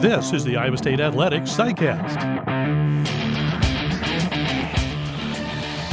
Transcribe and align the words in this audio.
This 0.00 0.34
is 0.34 0.44
the 0.44 0.58
Iowa 0.58 0.76
State 0.76 1.00
Athletics 1.00 1.50
CyCast. 1.50 2.22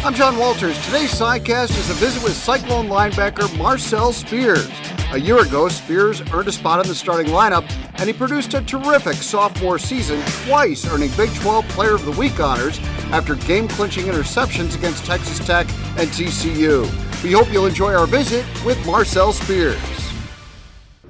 I'm 0.03 0.13
John 0.13 0.37
Walters. 0.37 0.77
Today's 0.85 1.13
CyCast 1.13 1.69
is 1.69 1.89
a 1.89 1.93
visit 1.93 2.21
with 2.21 2.33
Cyclone 2.33 2.87
linebacker 2.87 3.57
Marcel 3.57 4.11
Spears. 4.11 4.69
A 5.13 5.17
year 5.17 5.41
ago, 5.41 5.69
Spears 5.69 6.21
earned 6.33 6.49
a 6.49 6.51
spot 6.51 6.83
in 6.83 6.89
the 6.89 6.95
starting 6.95 7.27
lineup, 7.27 7.63
and 7.99 8.07
he 8.09 8.13
produced 8.13 8.53
a 8.55 8.61
terrific 8.61 9.15
sophomore 9.15 9.79
season, 9.79 10.21
twice 10.45 10.85
earning 10.85 11.11
Big 11.15 11.33
12 11.35 11.65
Player 11.69 11.93
of 11.93 12.03
the 12.03 12.11
Week 12.11 12.37
honors 12.41 12.79
after 13.13 13.35
game 13.35 13.69
clinching 13.69 14.07
interceptions 14.07 14.75
against 14.75 15.05
Texas 15.05 15.39
Tech 15.39 15.65
and 15.97 16.09
TCU. 16.09 16.83
We 17.23 17.31
hope 17.31 17.49
you'll 17.53 17.67
enjoy 17.67 17.93
our 17.93 18.07
visit 18.07 18.45
with 18.65 18.85
Marcel 18.85 19.31
Spears. 19.31 20.02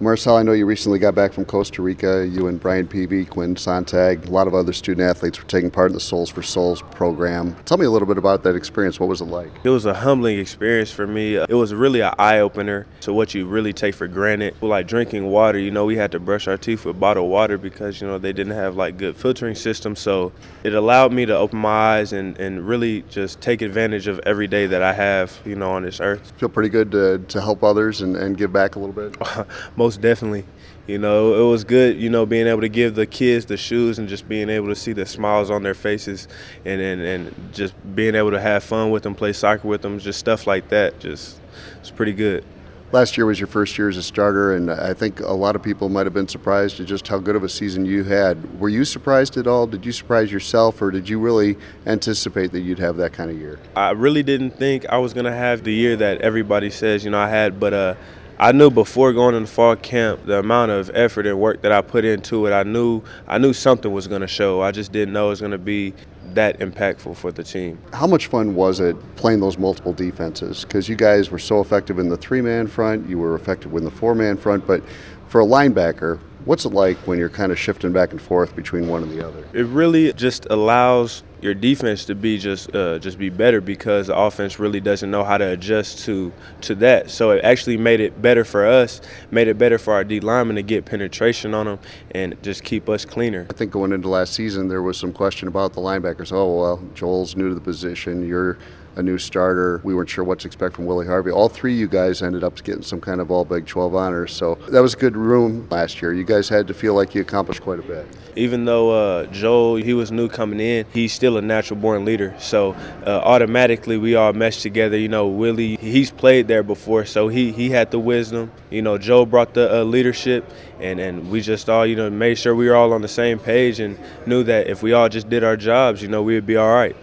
Marcel, 0.04 0.36
I 0.36 0.44
know 0.44 0.52
you 0.52 0.66
recently 0.66 1.00
got 1.00 1.16
back 1.16 1.32
from 1.32 1.46
Costa 1.46 1.82
Rica. 1.82 2.28
You 2.28 2.48
and 2.48 2.60
Brian 2.60 2.90
Peavy, 2.90 3.24
Quinn 3.24 3.56
Sontag, 3.56 4.28
a 4.28 4.32
lot 4.32 4.48
of 4.48 4.54
other 4.54 4.74
student 4.74 5.08
athletes 5.10 5.40
were 5.40 5.48
taking 5.48 5.72
part 5.72 5.92
in 5.92 5.94
the 5.94 6.02
Soles4Souls 6.02 6.92
program. 6.92 7.56
Tell 7.64 7.78
me 7.78 7.86
a 7.86 7.90
little 7.90 8.08
bit 8.08 8.18
about 8.18 8.44
that 8.44 8.54
experience. 8.54 9.00
What 9.00 9.08
was 9.08 9.22
it 9.22 9.26
like? 9.26 9.50
It 9.64 9.70
was 9.70 9.86
a 9.86 9.94
humbling 9.94 10.40
experience 10.40 10.92
for 10.92 11.08
me. 11.08 11.38
Uh, 11.38 11.46
it 11.48 11.54
was 11.54 11.74
really 11.74 12.02
an 12.02 12.14
eye 12.20 12.40
opener 12.40 12.86
to 13.00 13.14
what 13.14 13.34
you 13.34 13.46
really 13.46 13.72
take 13.72 13.96
for 13.96 14.10
granted. 14.10 14.62
Like 14.62 14.88
drinking 14.88 15.28
water, 15.28 15.58
you 15.58 15.72
know, 15.72 15.86
we 15.86 15.96
had 15.96 16.12
to 16.12 16.20
brush 16.20 16.50
our 16.50 16.58
teeth 16.58 16.84
with 16.84 17.00
bottled 17.00 17.30
water 17.32 17.58
because, 17.58 18.02
you 18.02 18.08
know, 18.08 18.18
they 18.18 18.34
didn't 18.34 18.54
have 18.54 18.76
like 18.76 18.98
good 18.98 19.16
filtering 19.16 19.56
systems. 19.56 20.02
So 20.02 20.34
it 20.66 20.74
allowed 20.74 21.14
me 21.14 21.26
to 21.28 21.38
open 21.38 21.60
my 21.60 21.70
eyes 21.70 22.12
and, 22.12 22.38
and 22.40 22.68
really 22.68 23.04
just 23.04 23.40
take 23.40 23.62
advantage 23.62 24.08
of 24.08 24.20
every 24.26 24.48
day 24.48 24.68
that 24.68 24.84
I 24.84 24.92
have, 24.92 25.40
you 25.46 25.56
know, 25.56 25.72
on 25.72 25.84
this 25.84 26.02
earth. 26.02 26.34
Feel 26.36 26.50
pretty 26.50 26.70
good 26.70 26.92
to, 26.92 27.20
to 27.20 27.40
help 27.40 27.64
others 27.64 28.02
and, 28.02 28.18
and 28.18 28.38
give 28.38 28.52
back 28.52 28.76
a 28.76 28.80
little 28.80 28.94
bit? 28.94 29.16
Most 29.78 29.93
most 29.94 30.02
definitely. 30.02 30.46
You 30.86 30.98
know, 30.98 31.36
it 31.36 31.50
was 31.50 31.64
good, 31.64 31.98
you 31.98 32.10
know, 32.10 32.26
being 32.26 32.48
able 32.48 32.60
to 32.62 32.70
give 32.70 32.96
the 32.96 33.06
kids 33.06 33.46
the 33.46 33.56
shoes 33.56 34.00
and 34.00 34.10
just 34.10 34.28
being 34.28 34.50
able 34.50 34.68
to 34.68 34.76
see 34.76 34.92
the 34.92 35.06
smiles 35.06 35.50
on 35.50 35.64
their 35.64 35.74
faces 35.74 36.28
and, 36.66 36.82
and, 36.82 37.02
and 37.02 37.54
just 37.54 37.74
being 37.96 38.16
able 38.16 38.32
to 38.32 38.42
have 38.42 38.64
fun 38.64 38.92
with 38.92 39.04
them, 39.04 39.16
play 39.16 39.32
soccer 39.32 39.66
with 39.66 39.82
them, 39.82 39.98
just 39.98 40.20
stuff 40.20 40.46
like 40.46 40.68
that. 40.70 41.00
Just, 41.00 41.40
it's 41.80 41.92
pretty 41.92 42.12
good. 42.12 42.44
Last 42.92 43.18
year 43.18 43.26
was 43.26 43.40
your 43.40 43.48
first 43.48 43.78
year 43.78 43.90
as 43.90 43.98
a 43.98 44.04
starter, 44.04 44.54
and 44.54 44.70
I 44.70 44.94
think 44.94 45.20
a 45.20 45.32
lot 45.32 45.56
of 45.56 45.64
people 45.64 45.90
might 45.90 46.06
have 46.06 46.14
been 46.14 46.28
surprised 46.28 46.80
at 46.80 46.86
just 46.86 47.08
how 47.08 47.18
good 47.18 47.36
of 47.36 47.44
a 47.44 47.50
season 47.50 47.86
you 47.86 48.04
had. 48.04 48.60
Were 48.60 48.70
you 48.70 48.86
surprised 48.86 49.36
at 49.38 49.48
all? 49.48 49.66
Did 49.66 49.84
you 49.84 49.92
surprise 49.92 50.32
yourself, 50.32 50.80
or 50.80 50.92
did 50.92 51.10
you 51.10 51.18
really 51.18 51.58
anticipate 51.88 52.52
that 52.52 52.60
you'd 52.60 52.78
have 52.78 52.98
that 52.98 53.14
kind 53.14 53.32
of 53.32 53.38
year? 53.40 53.58
I 53.76 53.92
really 53.92 54.22
didn't 54.22 54.52
think 54.52 54.86
I 54.90 54.98
was 55.00 55.14
going 55.14 55.26
to 55.26 55.34
have 55.34 55.64
the 55.64 55.74
year 55.74 55.96
that 55.96 56.22
everybody 56.22 56.70
says, 56.70 57.04
you 57.04 57.10
know, 57.10 57.18
I 57.18 57.30
had, 57.30 57.60
but 57.60 57.74
uh, 57.74 57.96
I 58.40 58.52
knew 58.52 58.70
before 58.70 59.14
going 59.14 59.36
into 59.36 59.52
fall 59.52 59.76
camp 59.76 60.26
the 60.26 60.40
amount 60.40 60.72
of 60.72 60.90
effort 60.94 61.28
and 61.28 61.40
work 61.40 61.62
that 61.62 61.72
I 61.72 61.82
put 61.82 62.04
into 62.04 62.46
it. 62.48 62.52
I 62.52 62.64
knew 62.64 63.02
I 63.28 63.38
knew 63.38 63.54
something 63.54 63.92
was 63.92 64.08
going 64.08 64.22
to 64.22 64.28
show. 64.28 64.62
I 64.62 64.72
just 64.72 64.92
didn't 64.92 65.14
know 65.14 65.28
it 65.28 65.30
was 65.30 65.40
going 65.40 65.52
to 65.52 65.58
be 65.58 65.94
that 66.34 66.60
impactful 66.60 67.16
for 67.16 67.32
the 67.32 67.44
team. 67.44 67.80
How 67.94 68.08
much 68.08 68.28
fun 68.28 68.56
was 68.56 68.80
it 68.80 68.96
playing 69.16 69.40
those 69.40 69.58
multiple 69.58 69.94
defenses? 69.94 70.64
Because 70.64 70.90
you 70.90 70.96
guys 70.96 71.30
were 71.30 71.40
so 71.40 71.60
effective 71.60 72.00
in 72.00 72.10
the 72.10 72.18
three-man 72.18 72.68
front, 72.68 73.08
you 73.08 73.20
were 73.20 73.36
effective 73.36 73.74
in 73.74 73.84
the 73.84 73.92
four-man 73.92 74.38
front, 74.38 74.66
but 74.66 74.82
for 75.28 75.42
a 75.42 75.46
linebacker, 75.46 76.20
What's 76.46 76.66
it 76.66 76.74
like 76.74 76.98
when 77.08 77.20
you're 77.20 77.30
kind 77.30 77.52
of 77.54 77.60
shifting 77.60 77.94
back 77.94 78.12
and 78.12 78.22
forth 78.22 78.54
between 78.56 78.88
one 78.90 79.02
and 79.02 79.12
the 79.12 79.26
other? 79.26 79.48
It 79.54 79.66
really 79.68 80.12
just 80.12 80.46
allows 80.50 81.24
your 81.42 81.54
defense 81.54 82.06
to 82.06 82.16
be 82.16 82.38
just 82.38 82.74
uh, 82.76 83.00
just 83.00 83.18
be 83.18 83.30
better 83.30 83.62
because 83.62 84.08
the 84.08 84.18
offense 84.18 84.60
really 84.60 84.82
doesn't 84.82 85.10
know 85.10 85.24
how 85.24 85.38
to 85.38 85.52
adjust 85.52 86.00
to 86.06 86.34
to 86.62 86.76
that. 86.76 87.10
So 87.10 87.32
it 87.32 87.44
actually 87.46 87.78
made 87.78 88.02
it 88.02 88.22
better 88.22 88.44
for 88.44 88.66
us, 88.66 89.00
made 89.32 89.48
it 89.48 89.58
better 89.58 89.78
for 89.78 89.94
our 89.94 90.04
D 90.04 90.20
linemen 90.20 90.58
to 90.58 90.64
get 90.64 90.86
penetration 90.86 91.54
on 91.54 91.66
them 91.66 91.80
and 92.12 92.42
just 92.44 92.64
keep 92.64 92.90
us 92.90 93.06
cleaner. 93.06 93.48
I 93.50 93.54
think 93.54 93.72
going 93.72 93.94
into 93.94 94.10
last 94.10 94.34
season 94.34 94.68
there 94.68 94.82
was 94.82 94.98
some 94.98 95.14
question 95.14 95.48
about 95.48 95.74
the 95.74 95.82
linebackers. 95.82 96.34
Oh 96.34 96.60
well, 96.60 96.84
Joel's 96.94 97.38
new 97.38 97.50
to 97.50 97.56
the 97.56 97.62
position. 97.62 98.28
You're 98.28 98.58
a 98.96 99.04
new 99.04 99.18
starter. 99.18 99.82
We 99.84 99.96
weren't 99.96 100.10
sure 100.10 100.24
what 100.24 100.40
to 100.40 100.48
expect 100.48 100.76
from 100.76 100.86
Willie 100.86 101.08
Harvey. 101.08 101.32
All 101.32 101.50
three 101.50 101.74
of 101.74 101.80
you 101.80 101.88
guys 101.88 102.22
ended 102.22 102.44
up 102.44 102.62
getting 102.64 102.84
some 102.84 103.02
kind 103.02 103.20
of 103.22 103.32
all 103.32 103.46
Big 103.46 103.66
12 103.66 103.96
honors. 103.96 104.34
So 104.34 104.56
that 104.70 104.82
was 104.82 104.94
a 104.94 104.98
good 104.98 105.16
room 105.16 105.68
last 105.70 106.02
year. 106.02 106.14
You 106.14 106.24
guys 106.24 106.50
had 106.50 106.68
to 106.68 106.74
feel 106.74 106.94
like 106.94 107.16
you 107.16 107.22
accomplished 107.22 107.62
quite 107.62 107.80
a 107.80 107.84
bit. 107.84 108.06
Even 108.36 108.66
though 108.66 108.90
uh, 108.92 109.26
Joel, 109.28 109.76
he 109.76 109.94
was 109.94 110.12
new 110.12 110.28
coming 110.28 110.60
in, 110.60 110.86
he's 110.92 111.14
still 111.14 111.38
a 111.38 111.42
natural 111.42 111.80
born 111.80 112.04
leader. 112.04 112.34
So 112.40 112.72
uh, 113.06 113.22
automatically 113.24 113.98
we 113.98 114.16
all 114.16 114.34
meshed 114.34 114.62
together. 114.62 114.98
You 114.98 115.08
know, 115.08 115.28
Willie, 115.28 115.76
he's 115.76 116.10
played 116.10 116.48
there 116.48 116.64
before, 116.64 117.06
so 117.06 117.28
he, 117.28 117.52
he 117.52 117.70
had 117.70 117.92
the 117.92 118.00
wisdom. 118.00 118.52
You 118.72 118.82
know, 118.82 118.98
Joe 118.98 119.26
brought 119.26 119.54
the 119.54 119.82
uh, 119.82 119.84
leadership, 119.84 120.50
and, 120.80 121.00
and 121.00 121.30
we 121.30 121.42
just 121.42 121.70
all, 121.70 121.86
you 121.86 121.96
know, 121.96 122.10
made 122.10 122.40
sure 122.40 122.56
we 122.56 122.68
were 122.68 122.76
all 122.76 122.94
on 122.94 123.04
the 123.04 123.08
same 123.08 123.38
page 123.38 123.80
and 123.80 124.00
knew 124.26 124.44
that 124.44 124.68
if 124.68 124.82
we 124.82 124.94
all 124.94 125.10
just 125.10 125.30
did 125.30 125.44
our 125.44 125.58
jobs, 125.58 126.02
you 126.02 126.08
know, 126.08 126.24
we'd 126.24 126.46
be 126.46 126.58
all 126.58 126.74
right 126.74 126.96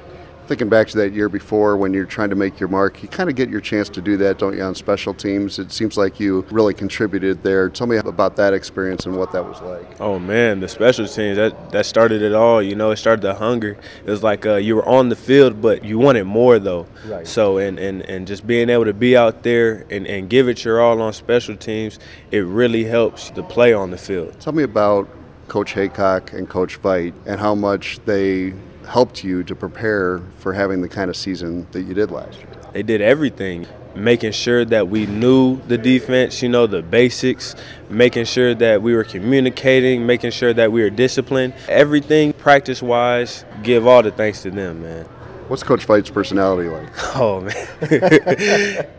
thinking 0.50 0.69
back 0.69 0.88
to 0.88 0.97
that 0.97 1.12
year 1.12 1.28
before 1.28 1.77
when 1.77 1.94
you're 1.94 2.05
trying 2.05 2.28
to 2.28 2.34
make 2.34 2.59
your 2.59 2.69
mark, 2.69 3.05
you 3.05 3.09
kind 3.09 3.31
of 3.31 3.37
get 3.37 3.49
your 3.49 3.61
chance 3.61 3.88
to 3.88 4.00
do 4.00 4.16
that, 4.16 4.37
don't 4.37 4.56
you, 4.56 4.62
on 4.65 4.75
special 4.75 5.15
teams? 5.15 5.61
It 5.61 5.71
seems 5.71 5.97
like 5.97 6.19
you 6.19 6.44
really 6.50 6.75
contributed 6.75 7.44
there. 7.44 7.71
Tell 7.71 7.87
me 7.87 7.99
about 7.99 8.34
that 8.34 8.53
experience 8.53 9.06
and 9.06 9.16
what 9.16 9.31
that 9.31 9.44
was 9.44 9.61
like. 9.61 10.00
Oh 10.00 10.19
man, 10.19 10.59
the 10.59 10.66
special 10.66 11.06
teams 11.06 11.37
that 11.37 11.71
that 11.71 11.87
started 11.87 12.21
it 12.21 12.34
all. 12.34 12.61
You 12.61 12.75
know, 12.75 12.91
it 12.91 12.97
started 12.97 13.22
the 13.22 13.34
hunger. 13.34 13.78
It 14.05 14.11
was 14.11 14.25
like 14.25 14.44
uh, 14.44 14.56
you 14.56 14.75
were 14.75 14.88
on 14.88 15.09
the 15.09 15.15
field, 15.15 15.62
but 15.62 15.84
you 15.84 16.00
wanted 16.00 16.25
more 16.25 16.59
though. 16.59 16.88
Right. 17.06 17.28
So 17.28 17.59
and 17.59 17.78
and 17.78 18.03
and 18.03 18.27
just 18.27 18.44
being 18.44 18.71
able 18.71 18.87
to 18.87 18.93
be 18.93 19.17
out 19.17 19.44
there 19.44 19.87
and 19.88 20.05
and 20.05 20.28
give 20.28 20.49
it 20.49 20.65
your 20.65 20.81
all 20.81 21.00
on 21.00 21.12
special 21.12 21.56
teams, 21.56 22.00
it 22.32 22.41
really 22.41 22.82
helps 22.82 23.31
the 23.31 23.44
play 23.44 23.72
on 23.72 23.93
the 23.93 23.99
field. 23.99 24.41
Tell 24.41 24.53
me 24.53 24.65
about 24.65 25.09
Coach 25.47 25.75
Heacock 25.75 26.32
and 26.32 26.49
Coach 26.49 26.82
Veidt 26.82 27.12
and 27.25 27.38
how 27.38 27.55
much 27.55 28.00
they 28.05 28.53
helped 28.90 29.22
you 29.22 29.44
to 29.44 29.54
prepare 29.54 30.20
for 30.38 30.52
having 30.52 30.82
the 30.82 30.88
kind 30.88 31.08
of 31.08 31.16
season 31.16 31.64
that 31.70 31.82
you 31.82 31.94
did 31.94 32.10
last 32.10 32.36
year? 32.38 32.48
They 32.72 32.82
did 32.82 33.00
everything. 33.00 33.66
Making 33.94 34.32
sure 34.32 34.64
that 34.64 34.88
we 34.88 35.06
knew 35.06 35.60
the 35.62 35.78
defense, 35.78 36.42
you 36.42 36.48
know, 36.48 36.66
the 36.66 36.82
basics, 36.82 37.54
making 37.88 38.24
sure 38.24 38.54
that 38.54 38.82
we 38.82 38.94
were 38.94 39.04
communicating, 39.04 40.06
making 40.06 40.32
sure 40.32 40.52
that 40.52 40.70
we 40.70 40.82
were 40.82 40.90
disciplined. 40.90 41.54
Everything 41.68 42.32
practice 42.32 42.82
wise, 42.82 43.44
give 43.62 43.86
all 43.86 44.02
the 44.02 44.10
thanks 44.10 44.42
to 44.42 44.50
them, 44.50 44.82
man. 44.82 45.08
What's 45.50 45.65
Coach 45.65 45.84
Veidt's 45.84 46.11
personality 46.11 46.69
like? 46.69 46.88
Oh 47.16 47.41
man, 47.41 47.53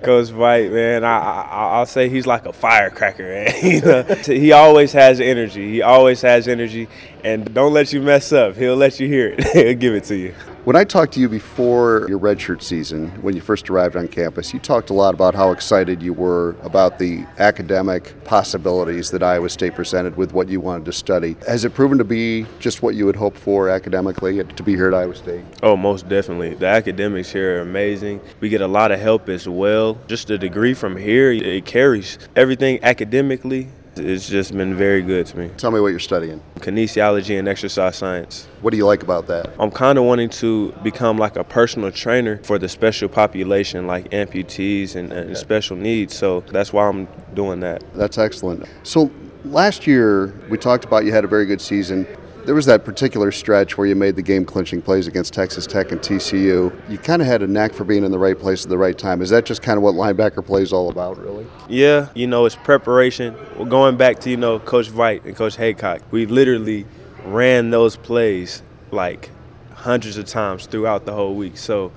Coach 0.04 0.28
Veidt, 0.28 0.70
man, 0.74 1.06
I, 1.06 1.44
I 1.50 1.80
will 1.80 1.86
say 1.86 2.10
he's 2.10 2.28
like 2.28 2.46
a 2.46 2.52
firecracker, 2.52 3.24
man. 3.24 4.18
he 4.26 4.52
always 4.52 4.92
has 4.92 5.22
energy. 5.22 5.72
He 5.72 5.82
always 5.82 6.22
has 6.24 6.50
energy, 6.50 6.90
and 7.24 7.54
don't 7.54 7.72
let 7.72 7.94
you 7.94 8.02
mess 8.02 8.34
up. 8.34 8.58
He'll 8.58 8.76
let 8.76 9.00
you 9.00 9.08
hear 9.08 9.30
it. 9.30 9.48
He'll 9.54 9.76
give 9.76 9.96
it 9.96 10.04
to 10.06 10.16
you. 10.18 10.36
When 10.64 10.76
I 10.76 10.84
talked 10.84 11.14
to 11.14 11.20
you 11.20 11.28
before 11.28 12.06
your 12.08 12.20
redshirt 12.20 12.62
season, 12.62 13.10
when 13.24 13.36
you 13.36 13.42
first 13.42 13.68
arrived 13.72 13.96
on 13.96 14.08
campus, 14.08 14.54
you 14.54 14.60
talked 14.60 14.92
a 14.92 14.94
lot 14.94 15.16
about 15.16 15.34
how 15.34 15.50
excited 15.50 16.04
you 16.04 16.14
were 16.14 16.56
about 16.62 17.00
the 17.00 17.26
academic 17.40 18.24
possibilities 18.26 19.10
that 19.10 19.24
Iowa 19.24 19.50
State 19.50 19.74
presented 19.74 20.18
with 20.18 20.34
what 20.34 20.50
you 20.50 20.60
wanted 20.60 20.86
to 20.86 20.94
study. 20.94 21.36
Has 21.48 21.66
it 21.66 21.74
proven 21.74 21.98
to 21.98 22.04
be 22.04 22.46
just 22.60 22.84
what 22.84 22.94
you 22.94 23.08
had 23.08 23.16
hoped 23.16 23.40
for 23.40 23.70
academically 23.70 24.44
to 24.44 24.64
be 24.64 24.76
here 24.76 24.88
at 24.88 24.94
Iowa 24.94 25.16
State? 25.16 25.44
Oh, 25.64 25.76
most 25.76 26.08
definitely. 26.08 26.54
The 26.54 26.68
academics 26.68 27.32
here 27.32 27.58
are 27.58 27.62
amazing. 27.62 28.22
We 28.40 28.50
get 28.50 28.62
a 28.62 28.68
lot 28.68 28.92
of 28.92 29.00
help 29.00 29.30
as 29.30 29.50
well. 29.50 29.98
Just 30.06 30.28
the 30.28 30.38
degree 30.38 30.76
from 30.76 30.96
here, 30.96 31.32
it 31.32 31.66
carries 31.66 32.20
everything 32.36 32.84
academically 32.84 33.70
it's 33.96 34.30
just 34.30 34.56
been 34.56 34.76
very 34.76 35.02
good 35.02 35.26
to 35.28 35.38
me. 35.38 35.50
Tell 35.58 35.72
me 35.72 35.80
what 35.80 35.90
you're 35.90 36.00
studying. 36.00 36.42
Kinesiology 36.56 37.38
and 37.38 37.48
exercise 37.48 37.98
science. 37.98 38.48
What 38.62 38.72
do 38.72 38.78
you 38.78 38.86
like 38.86 39.04
about 39.04 39.28
that? 39.28 39.52
I'm 39.60 39.72
kind 39.72 39.98
of 39.98 40.06
wanting 40.06 40.30
to 40.30 40.72
become 40.84 41.18
like 41.18 41.36
a 41.36 41.44
personal 41.44 41.92
trainer 41.92 42.38
for 42.44 42.58
the 42.58 42.70
special 42.70 43.10
population, 43.10 43.88
like 43.88 44.10
amputees 44.12 44.96
and, 44.96 45.12
and 45.12 45.38
special 45.38 45.76
needs. 45.76 46.16
So 46.16 46.42
that's 46.42 46.72
why 46.72 46.88
I'm 46.88 47.08
doing 47.34 47.60
that. 47.62 47.84
That's 47.94 48.18
excellent. 48.18 48.66
So 48.84 49.12
last 49.44 49.88
year, 49.88 50.34
we 50.50 50.58
talked 50.58 50.86
about 50.86 51.06
you 51.06 51.12
had 51.12 51.26
a 51.26 51.28
very 51.28 51.46
good 51.46 51.62
season. 51.62 52.08
There 52.46 52.56
was 52.56 52.66
that 52.66 52.84
particular 52.86 53.32
stretch 53.32 53.78
where 53.78 53.86
you 53.86 53.96
made 53.96 54.16
the 54.16 54.24
game 54.24 54.46
clinching 54.46 54.82
plays 54.82 55.06
against 55.06 55.34
Texas 55.34 55.68
Tech 55.68 55.92
and 55.92 56.02
TCU. 56.02 56.74
You 56.90 56.98
kind 56.98 57.22
of 57.22 57.28
had 57.28 57.44
a 57.44 57.48
knack 57.48 57.74
for 57.74 57.84
being 57.84 58.04
in 58.04 58.12
the 58.12 58.18
right 58.18 58.38
place 58.38 58.64
at 58.64 58.70
the 58.70 58.78
right 58.80 58.98
time. 58.98 59.22
Is 59.22 59.30
that 59.30 59.46
just 59.46 59.62
kind 59.62 59.78
of 59.78 59.84
what 59.84 59.94
linebacker 59.94 60.44
play 60.44 60.64
is 60.64 60.74
all 60.74 60.90
about, 60.90 61.20
really? 61.20 61.46
Yeah, 61.70 62.10
you 62.16 62.26
know, 62.26 62.46
it's 62.46 62.56
preparation. 62.56 63.36
Going 63.70 63.96
back 63.96 64.20
to, 64.22 64.32
you 64.32 64.38
know, 64.38 64.58
Coach 64.58 64.90
Veidt 64.90 65.26
and 65.26 65.36
Coach 65.36 65.58
Heacock, 65.58 66.02
we 66.10 66.26
literally 66.26 66.86
ran 67.26 67.70
those 67.70 67.96
plays 67.96 68.64
like 68.90 69.30
hundreds 69.74 70.18
of 70.18 70.26
times 70.26 70.66
throughout 70.66 71.06
the 71.06 71.14
whole 71.14 71.36
week. 71.36 71.58
So 71.58 71.92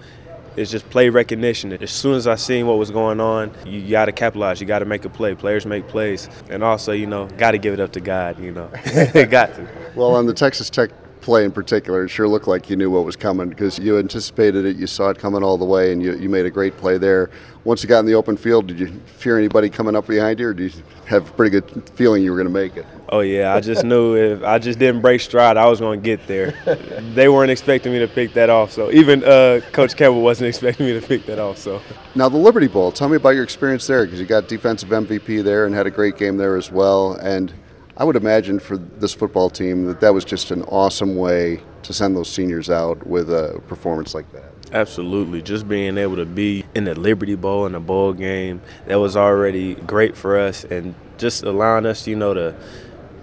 it's 0.57 0.71
just 0.71 0.89
play 0.91 1.09
recognition. 1.09 1.73
As 1.73 1.91
soon 1.91 2.15
as 2.15 2.27
I 2.27 2.37
seen 2.37 2.67
what 2.67 2.79
was 2.79 2.91
going 2.91 3.21
on, 3.21 3.53
you 3.67 3.89
got 3.91 4.07
to 4.07 4.13
capitalize. 4.13 4.61
You 4.61 4.67
got 4.67 4.81
to 4.81 4.85
make 4.85 5.05
a 5.05 5.09
play. 5.09 5.35
Players 5.35 5.67
make 5.67 5.89
plays, 5.89 6.29
and 6.49 6.63
also, 6.63 6.93
you 6.93 7.07
know, 7.07 7.27
got 7.37 7.53
to 7.53 7.59
give 7.59 7.75
it 7.75 7.81
up 7.81 7.93
to 7.93 8.01
God. 8.01 8.39
You 8.39 8.53
know, 8.53 8.69
got 9.31 9.55
to. 9.55 9.69
Well, 9.95 10.15
on 10.15 10.27
the 10.27 10.35
Texas 10.35 10.71
Tech 10.71 10.91
play 11.25 11.43
in 11.43 11.51
particular, 11.51 12.05
it 12.05 12.11
sure 12.11 12.29
looked 12.29 12.47
like 12.47 12.69
you 12.69 12.77
knew 12.77 12.91
what 12.91 13.03
was 13.03 13.17
coming 13.17 13.49
because 13.49 13.79
you 13.79 13.99
anticipated 13.99 14.67
it, 14.67 14.77
you 14.77 14.87
saw 14.87 15.09
it 15.09 15.19
coming 15.19 15.43
all 15.43 15.57
the 15.57 15.65
way, 15.65 15.91
and 15.91 16.03
you, 16.03 16.15
you 16.17 16.29
made 16.29 16.45
a 16.45 16.51
great 16.51 16.77
play 16.77 16.99
there. 16.99 17.31
Once 17.65 17.83
you 17.83 17.89
got 17.89 18.01
in 18.01 18.07
the 18.07 18.15
open 18.15 18.37
field, 18.37 18.67
did 18.67 18.79
you 18.79 18.89
fear 19.07 19.39
anybody 19.39 19.71
coming 19.71 19.97
up 19.97 20.07
behind 20.07 20.39
you, 20.39 20.49
or 20.49 20.53
do 20.53 20.65
you 20.65 20.83
have 21.07 21.27
a 21.27 21.33
pretty 21.33 21.49
good 21.49 21.89
feeling 21.95 22.23
you 22.23 22.31
were 22.31 22.37
going 22.37 22.47
to 22.47 22.53
make 22.53 22.77
it? 22.77 22.85
Oh 23.09 23.21
yeah, 23.21 23.55
I 23.55 23.61
just 23.61 23.85
knew 23.85 24.15
if 24.17 24.43
I 24.43 24.59
just 24.59 24.79
didn't 24.79 25.01
break 25.01 25.23
stride, 25.23 25.57
I 25.57 25.67
was 25.67 25.81
going 25.81 25.99
to 25.99 26.05
get 26.05 26.27
there. 26.27 26.53
they 27.15 27.31
weren't 27.31 27.51
expecting 27.51 27.93
me 27.93 28.01
to 28.01 28.09
pick 28.09 28.35
that 28.35 28.51
off, 28.51 28.71
so 28.71 28.91
even 28.91 29.25
uh, 29.25 29.63
Coach 29.73 29.97
Campbell 29.97 30.21
wasn't 30.21 30.49
expecting 30.51 30.85
me 30.85 31.01
to 31.01 31.07
pick 31.07 31.25
that 31.25 31.39
off. 31.39 31.57
So 31.57 31.81
now 32.15 32.29
the 32.29 32.37
Liberty 32.37 32.69
Bowl, 32.69 32.93
tell 32.93 33.09
me 33.09 33.17
about 33.17 33.31
your 33.31 33.45
experience 33.45 33.87
there 33.87 34.05
because 34.05 34.21
you 34.21 34.27
got 34.27 34.47
defensive 34.47 34.91
MVP 34.91 35.43
there 35.43 35.65
and 35.65 35.75
had 35.75 35.87
a 35.87 35.91
great 35.91 36.19
game 36.19 36.37
there 36.37 36.57
as 36.57 36.71
well, 36.71 37.15
and 37.15 37.51
I 37.97 38.05
would 38.05 38.17
imagine 38.17 38.59
for 38.59 38.77
this 38.77 39.15
football 39.15 39.49
team 39.51 39.85
that 39.87 40.01
that 40.01 40.13
was 40.13 40.25
just 40.25 40.51
an 40.51 40.63
awesome 40.63 41.15
way 41.15 41.61
to 41.85 41.93
send 41.93 42.17
those 42.17 42.29
seniors 42.29 42.69
out 42.69 43.07
with 43.07 43.31
a 43.31 43.61
performance 43.69 44.15
like 44.15 44.31
that. 44.33 44.53
Absolutely. 44.73 45.41
Just 45.41 45.69
being 45.69 45.97
able 45.97 46.17
to 46.17 46.25
be 46.25 46.65
in 46.75 46.85
the 46.85 46.95
Liberty 46.97 47.37
Bowl 47.37 47.67
and 47.67 47.77
a 47.77 47.81
bowl 47.81 48.13
game, 48.13 48.61
that 48.87 48.97
was 48.97 49.17
already 49.17 49.77
great 49.77 50.17
for 50.17 50.37
us. 50.37 50.65
And 50.65 50.97
just 51.19 51.45
allowing 51.45 51.87
us, 51.87 52.09
you 52.09 52.17
know, 52.17 52.35
to 52.35 52.57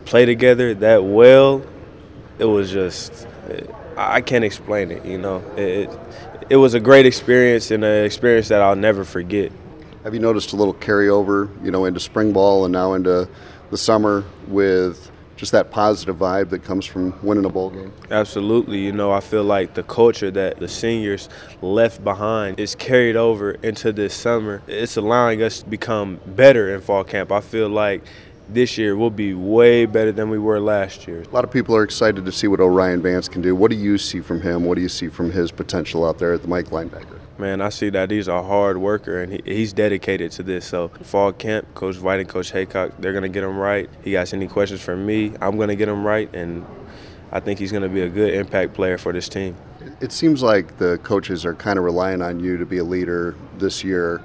play 0.06 0.26
together 0.26 0.74
that 0.76 1.04
well, 1.04 1.66
it 2.40 2.46
was 2.46 2.72
just, 2.72 3.28
I 3.98 4.22
can't 4.22 4.46
explain 4.46 4.92
it, 4.92 5.04
you 5.06 5.18
know. 5.18 5.44
It, 5.58 5.90
it 6.50 6.56
was 6.56 6.74
a 6.74 6.80
great 6.80 7.06
experience 7.06 7.72
and 7.72 7.84
an 7.84 8.06
experience 8.06 8.48
that 8.48 8.62
I'll 8.62 8.76
never 8.78 9.04
forget. 9.04 9.52
Have 10.06 10.14
you 10.14 10.22
noticed 10.22 10.54
a 10.54 10.56
little 10.56 10.74
carryover, 10.74 11.50
you 11.64 11.72
know, 11.72 11.84
into 11.84 12.00
spring 12.00 12.32
ball 12.32 12.64
and 12.64 12.72
now 12.72 12.94
into 12.94 13.28
the 13.72 13.78
summer 13.78 14.24
with 14.48 15.10
just 15.38 15.54
that 15.54 15.72
positive 15.72 16.18
vibe 16.18 16.50
that 16.50 16.64
comes 16.64 16.86
from 16.86 17.16
winning 17.26 17.46
a 17.46 17.50
bowl 17.50 17.72
game? 17.72 17.92
Absolutely. 18.12 18.78
You 18.78 18.92
know, 18.92 19.12
I 19.12 19.22
feel 19.22 19.44
like 19.44 19.74
the 19.74 19.82
culture 19.82 20.30
that 20.30 20.60
the 20.60 20.68
seniors 20.68 21.30
left 21.64 22.04
behind 22.04 22.60
is 22.60 22.76
carried 22.76 23.16
over 23.16 23.52
into 23.52 23.92
this 23.92 24.14
summer. 24.14 24.62
It's 24.68 24.98
allowing 24.98 25.42
us 25.42 25.64
to 25.64 25.70
become 25.70 26.20
better 26.28 26.76
in 26.76 26.82
fall 26.82 27.04
camp. 27.04 27.32
I 27.32 27.42
feel 27.42 27.70
like 27.70 28.04
this 28.48 28.78
year 28.78 28.96
we'll 28.96 29.10
be 29.10 29.34
way 29.34 29.86
better 29.86 30.12
than 30.12 30.30
we 30.30 30.38
were 30.38 30.60
last 30.60 31.08
year. 31.08 31.22
A 31.22 31.30
lot 31.30 31.44
of 31.44 31.50
people 31.50 31.76
are 31.76 31.84
excited 31.84 32.24
to 32.26 32.32
see 32.32 32.48
what 32.48 32.60
O'Rien 32.60 33.02
Vance 33.02 33.28
can 33.28 33.42
do. 33.42 33.56
What 33.56 33.72
do 33.72 33.78
you 33.78 33.98
see 33.98 34.20
from 34.20 34.42
him? 34.42 34.66
What 34.66 34.76
do 34.76 34.82
you 34.82 34.90
see 34.90 35.08
from 35.08 35.32
his 35.32 35.52
potential 35.52 36.06
out 36.06 36.20
there 36.20 36.34
at 36.34 36.44
the 36.44 36.48
Mike 36.48 36.68
linebacker? 36.68 37.20
Man, 37.42 37.60
I 37.60 37.70
see 37.70 37.90
that 37.90 38.12
he's 38.12 38.28
a 38.28 38.44
hard 38.44 38.78
worker 38.78 39.20
and 39.20 39.34
he, 39.34 39.42
he's 39.44 39.74
dedicated 39.74 40.32
to 40.34 40.44
this. 40.44 40.64
So 40.64 40.90
fall 40.90 41.34
camp, 41.34 41.74
Coach 41.74 41.98
White 41.98 42.20
and 42.20 42.30
Coach 42.30 42.52
Heacock, 42.52 42.92
they're 43.00 43.14
gonna 43.14 43.30
get 43.30 43.44
him 43.44 43.58
right. 43.58 43.90
He 44.04 44.12
got 44.12 44.32
any 44.32 44.48
questions 44.48 44.80
for 44.80 44.96
me, 44.96 45.34
I'm 45.42 45.58
gonna 45.58 45.76
get 45.76 45.90
him 45.90 46.06
right, 46.06 46.32
and 46.36 46.64
I 47.32 47.40
think 47.40 47.58
he's 47.58 47.72
gonna 47.72 47.90
be 47.90 48.02
a 48.02 48.10
good 48.10 48.36
impact 48.36 48.76
player 48.76 49.00
for 49.00 49.12
this 49.12 49.28
team. 49.28 49.56
It 50.02 50.12
seems 50.12 50.44
like 50.44 50.78
the 50.78 51.00
coaches 51.00 51.44
are 51.44 51.56
kind 51.56 51.80
of 51.80 51.84
relying 51.84 52.22
on 52.22 52.40
you 52.40 52.58
to 52.58 52.66
be 52.68 52.78
a 52.78 52.84
leader 52.84 53.36
this 53.58 53.84
year, 53.84 54.22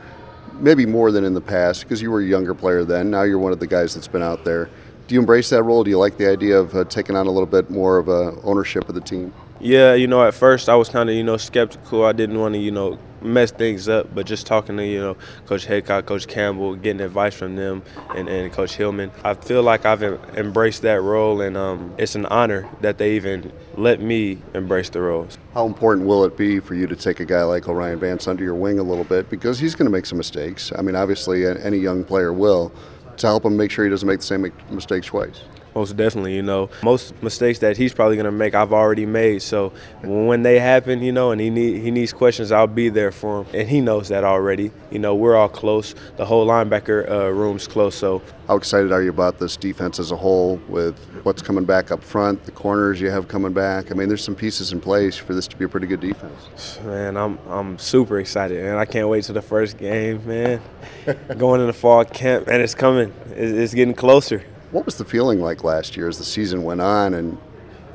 maybe 0.52 0.84
more 0.84 1.10
than 1.10 1.24
in 1.24 1.32
the 1.32 1.40
past 1.40 1.84
because 1.84 2.02
you 2.02 2.10
were 2.10 2.20
a 2.20 2.26
younger 2.26 2.54
player 2.54 2.84
then. 2.84 3.10
Now 3.10 3.22
you're 3.22 3.38
one 3.38 3.52
of 3.52 3.60
the 3.60 3.66
guys 3.66 3.94
that's 3.94 4.08
been 4.08 4.22
out 4.22 4.44
there. 4.44 4.68
Do 5.08 5.14
you 5.14 5.20
embrace 5.20 5.48
that 5.48 5.62
role? 5.62 5.84
Do 5.84 5.88
you 5.90 5.98
like 5.98 6.18
the 6.18 6.28
idea 6.30 6.58
of 6.58 6.74
uh, 6.74 6.84
taking 6.84 7.16
on 7.16 7.26
a 7.26 7.30
little 7.30 7.46
bit 7.46 7.70
more 7.70 7.96
of 7.96 8.08
a 8.08 8.38
ownership 8.42 8.90
of 8.90 8.94
the 8.94 9.00
team? 9.00 9.32
Yeah, 9.58 9.94
you 9.94 10.06
know, 10.06 10.22
at 10.22 10.34
first 10.34 10.68
I 10.68 10.74
was 10.74 10.90
kind 10.90 11.08
of, 11.08 11.16
you 11.16 11.24
know, 11.24 11.38
skeptical. 11.38 12.04
I 12.04 12.12
didn't 12.12 12.38
want 12.38 12.54
to, 12.54 12.60
you 12.60 12.70
know, 12.70 12.98
mess 13.20 13.50
things 13.50 13.88
up, 13.88 14.14
but 14.14 14.26
just 14.26 14.46
talking 14.46 14.76
to, 14.76 14.86
you 14.86 15.00
know, 15.00 15.16
Coach 15.46 15.66
Heacock, 15.66 16.06
Coach 16.06 16.26
Campbell, 16.26 16.74
getting 16.76 17.00
advice 17.00 17.34
from 17.34 17.56
them, 17.56 17.82
and, 18.14 18.28
and 18.28 18.52
Coach 18.52 18.76
Hillman, 18.76 19.10
I 19.24 19.34
feel 19.34 19.62
like 19.62 19.84
I've 19.84 20.02
embraced 20.02 20.82
that 20.82 21.00
role, 21.02 21.40
and 21.40 21.56
um, 21.56 21.94
it's 21.98 22.14
an 22.14 22.26
honor 22.26 22.68
that 22.80 22.98
they 22.98 23.16
even 23.16 23.52
let 23.76 24.00
me 24.00 24.38
embrace 24.54 24.90
the 24.90 25.00
roles. 25.00 25.38
How 25.54 25.66
important 25.66 26.06
will 26.06 26.24
it 26.24 26.36
be 26.36 26.60
for 26.60 26.74
you 26.74 26.86
to 26.86 26.96
take 26.96 27.20
a 27.20 27.24
guy 27.24 27.42
like 27.42 27.68
O'Rien 27.68 27.98
Vance 27.98 28.26
under 28.28 28.44
your 28.44 28.54
wing 28.54 28.78
a 28.78 28.82
little 28.82 29.04
bit? 29.04 29.30
Because 29.30 29.58
he's 29.58 29.74
going 29.74 29.86
to 29.86 29.92
make 29.92 30.06
some 30.06 30.18
mistakes. 30.18 30.72
I 30.76 30.82
mean, 30.82 30.96
obviously, 30.96 31.46
any 31.46 31.78
young 31.78 32.04
player 32.04 32.32
will, 32.32 32.72
to 33.16 33.26
help 33.26 33.44
him 33.44 33.56
make 33.56 33.70
sure 33.70 33.84
he 33.84 33.90
doesn't 33.90 34.06
make 34.06 34.20
the 34.20 34.26
same 34.26 34.52
mistakes 34.70 35.06
twice. 35.06 35.42
Most 35.76 35.94
definitely, 35.94 36.34
you 36.34 36.42
know, 36.42 36.70
most 36.82 37.12
mistakes 37.22 37.58
that 37.58 37.76
he's 37.76 37.92
probably 37.92 38.16
gonna 38.16 38.32
make, 38.32 38.54
I've 38.54 38.72
already 38.72 39.04
made. 39.04 39.42
So 39.42 39.74
when 40.02 40.42
they 40.42 40.58
happen, 40.58 41.02
you 41.02 41.12
know, 41.12 41.32
and 41.32 41.40
he 41.40 41.50
need 41.50 41.82
he 41.82 41.90
needs 41.90 42.14
questions, 42.14 42.50
I'll 42.50 42.66
be 42.66 42.88
there 42.88 43.12
for 43.12 43.42
him, 43.42 43.46
and 43.52 43.68
he 43.68 43.82
knows 43.82 44.08
that 44.08 44.24
already. 44.24 44.70
You 44.90 45.00
know, 45.00 45.14
we're 45.14 45.36
all 45.36 45.50
close. 45.50 45.94
The 46.16 46.24
whole 46.24 46.46
linebacker 46.46 47.06
uh, 47.10 47.30
room's 47.30 47.68
close. 47.68 47.94
So 47.94 48.22
how 48.48 48.56
excited 48.56 48.90
are 48.90 49.02
you 49.02 49.10
about 49.10 49.38
this 49.38 49.54
defense 49.54 49.98
as 49.98 50.12
a 50.12 50.16
whole, 50.16 50.56
with 50.68 50.98
what's 51.24 51.42
coming 51.42 51.64
back 51.64 51.90
up 51.90 52.02
front, 52.02 52.44
the 52.44 52.52
corners 52.52 52.98
you 52.98 53.10
have 53.10 53.28
coming 53.28 53.52
back? 53.52 53.90
I 53.90 53.94
mean, 53.94 54.08
there's 54.08 54.24
some 54.24 54.34
pieces 54.34 54.72
in 54.72 54.80
place 54.80 55.16
for 55.16 55.34
this 55.34 55.46
to 55.48 55.56
be 55.56 55.66
a 55.66 55.68
pretty 55.68 55.88
good 55.88 56.00
defense. 56.00 56.80
Man, 56.84 57.18
I'm 57.18 57.38
I'm 57.50 57.78
super 57.78 58.18
excited, 58.18 58.64
and 58.64 58.78
I 58.78 58.86
can't 58.86 59.08
wait 59.08 59.24
to 59.24 59.34
the 59.34 59.42
first 59.42 59.76
game, 59.76 60.26
man. 60.26 60.62
Going 61.36 61.60
in 61.60 61.66
the 61.66 61.74
fall 61.74 62.04
camp, 62.06 62.48
and 62.48 62.62
it's 62.62 62.74
coming. 62.74 63.12
It's 63.34 63.74
getting 63.74 63.94
closer. 63.94 64.42
What 64.76 64.84
was 64.84 64.98
the 64.98 65.06
feeling 65.06 65.40
like 65.40 65.64
last 65.64 65.96
year 65.96 66.06
as 66.06 66.18
the 66.18 66.24
season 66.24 66.62
went 66.62 66.82
on? 66.82 67.14
And 67.14 67.38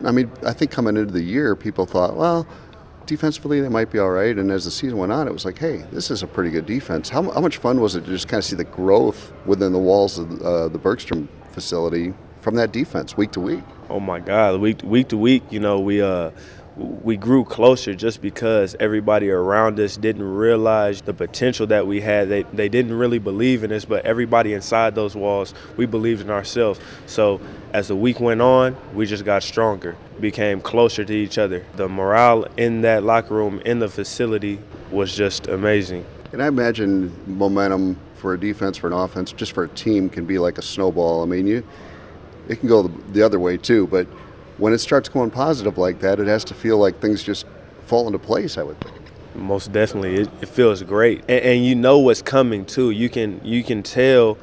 I 0.04 0.10
mean, 0.10 0.32
I 0.44 0.52
think 0.52 0.72
coming 0.72 0.98
into 0.98 1.14
the 1.14 1.22
year, 1.22 1.56
people 1.56 1.86
thought, 1.86 2.18
well, 2.18 2.48
defensively 3.06 3.62
they 3.62 3.70
might 3.70 3.92
be 3.92 4.00
all 4.00 4.10
right. 4.10 4.36
And 4.36 4.50
as 4.50 4.66
the 4.66 4.72
season 4.72 4.98
went 4.98 5.12
on, 5.12 5.28
it 5.28 5.32
was 5.32 5.46
like, 5.46 5.60
hey, 5.60 5.86
this 5.92 6.10
is 6.10 6.24
a 6.24 6.28
pretty 6.28 6.50
good 6.50 6.66
defense. 6.66 7.10
How, 7.10 7.22
how 7.30 7.40
much 7.40 7.58
fun 7.58 7.82
was 7.82 7.96
it 7.96 8.06
to 8.06 8.08
just 8.08 8.28
kind 8.28 8.40
of 8.40 8.46
see 8.46 8.56
the 8.56 8.64
growth 8.64 9.32
within 9.46 9.74
the 9.74 9.78
walls 9.78 10.18
of 10.18 10.42
uh, 10.42 10.70
the 10.70 10.80
Bergstrom 10.80 11.30
facility 11.52 12.16
from 12.40 12.56
that 12.56 12.72
defense 12.72 13.16
week 13.16 13.32
to 13.34 13.40
week? 13.40 13.64
Oh 13.88 14.00
my 14.00 14.20
God, 14.20 14.60
week 14.60 14.82
week 14.82 15.10
to 15.10 15.18
week, 15.18 15.44
you 15.52 15.60
know, 15.60 15.80
we 15.80 16.02
uh 16.02 16.32
we 16.82 17.18
grew 17.18 17.44
closer 17.46 17.94
just 17.94 18.22
because 18.22 18.76
everybody 18.80 19.30
around 19.30 19.80
us 19.80 19.98
didn't 19.98 20.24
realize 20.24 21.02
the 21.02 21.14
potential 21.14 21.68
that 21.68 21.88
we 21.88 22.02
had. 22.02 22.30
They, 22.30 22.44
they 22.44 22.70
didn't 22.70 22.94
really 22.94 23.20
believe 23.20 23.64
in 23.64 23.72
us, 23.72 23.86
but 23.86 24.06
everybody 24.06 24.54
inside 24.54 24.96
those 24.96 25.16
walls, 25.16 25.54
we 25.78 25.86
believed 25.86 26.22
in 26.22 26.30
ourselves. 26.30 26.80
So 27.06 27.40
as 27.74 27.88
the 27.88 27.96
week 27.96 28.20
went 28.20 28.42
on, 28.42 28.76
we 28.94 29.06
just 29.06 29.26
got 29.26 29.44
stronger, 29.44 29.96
became 30.20 30.62
closer 30.62 31.06
to 31.06 31.14
each 31.14 31.38
other. 31.38 31.66
The 31.76 31.88
morale 31.88 32.46
in 32.58 32.82
that 32.82 33.04
locker 33.04 33.34
room, 33.34 33.62
in 33.66 33.80
the 33.80 33.90
facility, 33.90 34.60
was 34.92 35.16
just 35.16 35.48
amazing. 35.48 36.06
And 36.34 36.42
I 36.42 36.48
imagine 36.48 37.14
momentum 37.28 37.98
for 38.16 38.34
a 38.34 38.40
defense, 38.40 38.78
for 38.78 38.88
an 38.88 38.94
offense, 38.94 39.32
just 39.32 39.52
for 39.52 39.64
a 39.64 39.70
team 39.70 40.10
can 40.10 40.26
be 40.26 40.38
like 40.40 40.58
a 40.58 40.62
snowball. 40.62 41.24
I 41.24 41.26
mean, 41.26 41.48
you 41.48 41.64
it 42.48 42.60
can 42.60 42.68
go 42.68 42.84
the 42.84 43.22
other 43.22 43.40
way 43.40 43.58
too, 43.58 43.88
but 43.88 44.08
when 44.62 44.74
it 44.74 44.78
starts 44.78 45.10
going 45.10 45.32
positive 45.32 45.80
like 45.80 46.02
that, 46.02 46.20
it 46.20 46.28
has 46.28 46.44
to 46.44 46.54
feel 46.54 46.78
like 46.78 47.00
things 47.00 47.24
just 47.24 47.48
fall 47.88 48.06
into 48.06 48.20
place. 48.20 48.60
I 48.60 48.64
would 48.64 48.80
think. 48.80 48.96
Most 49.34 49.72
definitely, 49.72 50.18
it, 50.18 50.30
it 50.42 50.50
feels 50.50 50.84
great, 50.84 51.22
and, 51.22 51.44
and, 51.44 51.66
you 51.66 51.74
know 51.74 51.98
what's 51.98 52.22
coming 52.22 52.66
too. 52.66 52.92
You 52.92 53.10
can 53.10 53.42
you 53.44 53.64
can 53.64 53.82
tell 53.82 54.38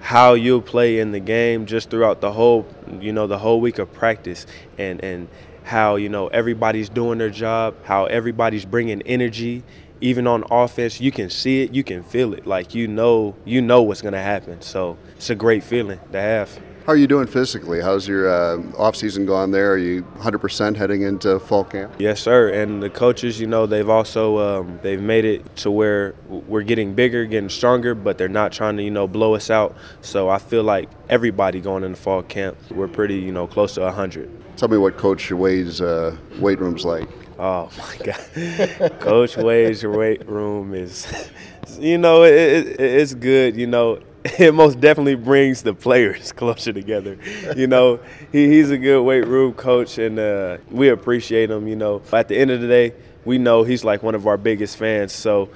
how 0.00 0.34
you'll 0.34 0.60
play 0.60 0.98
in 0.98 1.12
the 1.12 1.20
game 1.20 1.64
just 1.64 1.88
throughout 1.88 2.20
the 2.20 2.32
whole 2.32 2.66
you 3.00 3.12
know 3.12 3.26
the 3.26 3.38
whole 3.38 3.62
week 3.62 3.78
of 3.78 3.90
practice, 3.94 4.46
and 4.76 5.02
and 5.02 5.28
how 5.64 5.96
you 5.96 6.10
know 6.10 6.28
everybody's 6.28 6.90
doing 6.90 7.16
their 7.16 7.30
job, 7.30 7.74
how 7.84 8.04
everybody's 8.06 8.66
bringing 8.66 9.00
energy. 9.02 9.64
Even 10.02 10.26
on 10.26 10.42
offense, 10.50 11.00
you 11.00 11.12
can 11.12 11.30
see 11.30 11.62
it, 11.62 11.72
you 11.72 11.84
can 11.84 12.02
feel 12.02 12.34
it. 12.34 12.44
Like 12.44 12.74
you 12.74 12.88
know, 12.88 13.36
you 13.46 13.62
know 13.62 13.80
what's 13.82 14.02
gonna 14.02 14.20
happen. 14.20 14.60
So 14.60 14.98
it's 15.16 15.30
a 15.30 15.34
great 15.34 15.64
feeling 15.64 16.00
to 16.10 16.20
have. 16.20 16.60
How 16.86 16.94
are 16.94 16.96
you 16.96 17.06
doing 17.06 17.28
physically? 17.28 17.80
How's 17.80 18.08
your 18.08 18.28
uh, 18.28 18.60
off 18.76 18.96
season 18.96 19.24
gone 19.24 19.52
there? 19.52 19.70
Are 19.70 19.78
you 19.78 20.02
100% 20.16 20.74
heading 20.74 21.02
into 21.02 21.38
fall 21.38 21.62
camp? 21.62 21.94
Yes, 22.00 22.20
sir. 22.20 22.48
And 22.48 22.82
the 22.82 22.90
coaches, 22.90 23.40
you 23.40 23.46
know, 23.46 23.66
they've 23.66 23.88
also 23.88 24.38
um, 24.38 24.80
they've 24.82 25.00
made 25.00 25.24
it 25.24 25.54
to 25.58 25.70
where 25.70 26.16
we're 26.26 26.64
getting 26.64 26.94
bigger, 26.94 27.24
getting 27.24 27.50
stronger, 27.50 27.94
but 27.94 28.18
they're 28.18 28.28
not 28.28 28.50
trying 28.50 28.76
to, 28.78 28.82
you 28.82 28.90
know, 28.90 29.06
blow 29.06 29.36
us 29.36 29.48
out. 29.48 29.76
So 30.00 30.28
I 30.28 30.38
feel 30.38 30.64
like 30.64 30.88
everybody 31.08 31.60
going 31.60 31.84
into 31.84 32.00
fall 32.00 32.24
camp, 32.24 32.56
we're 32.72 32.88
pretty, 32.88 33.14
you 33.14 33.30
know, 33.30 33.46
close 33.46 33.74
to 33.74 33.82
100. 33.82 34.56
Tell 34.56 34.68
me 34.68 34.76
what 34.76 34.96
Coach 34.96 35.30
Wade's 35.30 35.80
uh, 35.80 36.16
weight 36.40 36.58
room's 36.58 36.84
like. 36.84 37.08
Oh 37.38 37.70
my 37.78 38.04
God, 38.04 38.98
Coach 38.98 39.36
Wade's 39.36 39.84
weight 39.86 40.28
room 40.28 40.74
is, 40.74 41.30
you 41.78 41.98
know, 41.98 42.24
it, 42.24 42.34
it, 42.34 42.80
it's 42.80 43.14
good. 43.14 43.56
You 43.56 43.68
know, 43.68 44.00
it 44.38 44.54
most 44.54 44.78
definitely 44.78 45.16
brings 45.16 45.62
the 45.62 45.74
players 45.74 46.30
closer 46.36 46.72
together. 46.72 47.18
You 47.56 47.66
know, 47.66 47.98
he, 48.30 48.48
he's 48.48 48.70
a 48.70 48.78
good 48.78 49.02
weight 49.02 49.26
room 49.26 49.52
coach, 49.52 49.98
and 49.98 50.18
uh, 50.18 50.58
we 50.70 50.90
appreciate 50.90 51.50
him. 51.50 51.66
You 51.66 51.76
know, 51.76 52.00
But 52.10 52.20
at 52.20 52.28
the 52.28 52.38
end 52.38 52.50
of 52.52 52.60
the 52.60 52.68
day, 52.68 52.94
we 53.24 53.38
know 53.38 53.64
he's 53.64 53.84
like 53.84 54.02
one 54.02 54.14
of 54.14 54.26
our 54.26 54.36
biggest 54.36 54.76
fans. 54.76 55.12
So, 55.12 55.48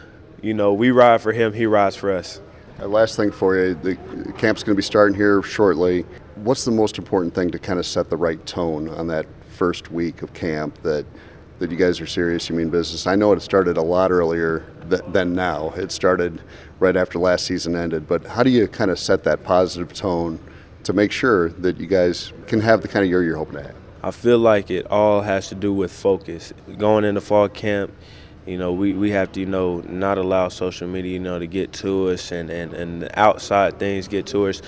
you 0.43 0.53
know, 0.53 0.73
we 0.73 0.91
ride 0.91 1.21
for 1.21 1.33
him, 1.33 1.53
he 1.53 1.67
rides 1.67 1.95
for 1.95 2.11
us. 2.11 2.41
Last 2.81 3.17
thing 3.17 3.31
for 3.31 3.57
you, 3.57 3.75
the 3.75 3.97
camp's 4.37 4.63
going 4.63 4.75
to 4.75 4.77
be 4.77 4.83
starting 4.83 5.17
here 5.17 5.43
shortly. 5.43 6.05
What's 6.35 6.65
the 6.65 6.71
most 6.73 6.99
important 6.99 7.35
thing 7.35 7.51
to 7.53 7.59
kind 7.59 7.79
of 7.79 7.87
set 7.87 8.11
the 8.11 8.17
right 8.17 8.45
tone 8.47 8.89
on 8.89 9.07
that 9.07 9.27
first 9.49 9.91
week 9.91 10.23
of 10.23 10.33
camp 10.35 10.83
that 10.83 11.07
that 11.59 11.71
you 11.71 11.77
guys 11.79 12.01
are 12.03 12.07
serious, 12.07 12.51
you 12.51 12.57
mean 12.57 12.69
business? 12.69 13.07
I 13.07 13.15
know 13.15 13.33
it 13.33 13.41
started 13.41 13.77
a 13.77 13.83
lot 13.83 14.11
earlier 14.11 14.67
th- 14.91 15.03
than 15.09 15.35
now. 15.35 15.71
It 15.71 15.93
started 15.93 16.41
right 16.79 16.97
after 16.97 17.19
last 17.19 17.47
season 17.47 17.77
ended. 17.77 18.07
But 18.07 18.27
how 18.27 18.43
do 18.43 18.51
you 18.51 18.69
kind 18.69 18.91
of 18.91 18.99
set 18.99 19.25
that 19.25 19.43
positive 19.45 19.93
tone 19.93 20.39
to 20.85 20.93
make 20.93 21.13
sure 21.13 21.51
that 21.51 21.79
you 21.79 21.87
guys 21.87 22.33
can 22.47 22.61
have 22.61 22.83
the 22.83 22.89
kind 22.89 23.05
of 23.05 23.11
year 23.11 23.23
you're 23.23 23.37
hoping 23.37 23.57
to 23.57 23.63
have? 23.65 23.75
I 24.03 24.11
feel 24.13 24.39
like 24.39 24.71
it 24.71 24.87
all 24.89 25.23
has 25.23 25.49
to 25.49 25.55
do 25.55 25.73
with 25.73 25.93
focus. 25.93 26.53
Going 26.79 27.05
into 27.05 27.21
fall 27.21 27.49
camp, 27.49 27.93
you 28.47 28.57
know, 28.57 28.73
we, 28.73 28.93
we 28.93 29.11
have 29.11 29.33
to, 29.33 29.41
you 29.41 29.47
know, 29.47 29.81
not 29.81 30.19
allow 30.19 30.49
social 30.49 30.87
media, 30.87 31.15
you 31.15 31.19
know, 31.19 31.39
to 31.41 31.47
get 31.47 31.73
to 31.75 32.11
us 32.11 32.31
and, 32.31 32.49
and, 32.49 32.73
and 32.73 33.11
outside 33.15 33.81
things 33.81 34.07
get 34.07 34.27
to 34.29 34.47
us. 34.47 34.63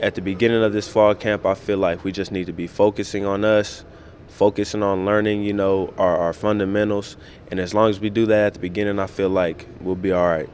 At 0.00 0.14
the 0.14 0.20
beginning 0.20 0.62
of 0.62 0.74
this 0.74 0.86
fall 0.86 1.14
camp, 1.14 1.46
I 1.46 1.54
feel 1.54 1.78
like 1.78 2.04
we 2.04 2.12
just 2.12 2.30
need 2.30 2.46
to 2.46 2.52
be 2.52 2.66
focusing 2.66 3.24
on 3.24 3.44
us, 3.44 3.84
focusing 4.28 4.82
on 4.82 5.04
learning, 5.04 5.42
you 5.42 5.52
know, 5.52 5.92
our, 5.98 6.16
our 6.16 6.32
fundamentals. 6.32 7.16
And 7.50 7.60
as 7.60 7.74
long 7.74 7.90
as 7.90 8.00
we 8.00 8.10
do 8.10 8.26
that 8.26 8.46
at 8.46 8.54
the 8.54 8.60
beginning, 8.60 8.98
I 8.98 9.06
feel 9.06 9.28
like 9.28 9.66
we'll 9.80 9.94
be 9.94 10.12
all 10.12 10.26
right. 10.26 10.48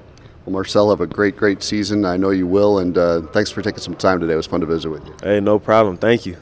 Well, 0.45 0.53
Marcel, 0.53 0.91
have 0.91 1.01
a 1.01 1.07
great, 1.07 1.37
great 1.37 1.63
season. 1.63 2.05
I 2.05 2.17
know 2.17 2.31
you 2.31 2.47
will. 2.47 2.79
And 2.79 2.99
uh, 2.99 3.23
thanks 3.33 3.51
for 3.51 3.63
taking 3.63 3.81
some 3.81 3.95
time 3.95 4.21
today. 4.21 4.35
It 4.35 4.37
was 4.37 4.47
fun 4.47 4.61
to 4.61 4.67
visit 4.67 4.91
with 4.91 5.07
you. 5.07 5.15
Hey, 5.23 5.41
no 5.41 5.59
problem. 5.59 5.97
Thank 5.97 6.27
you. 6.27 6.37